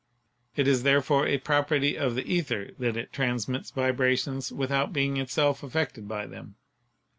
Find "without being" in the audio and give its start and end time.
4.51-5.17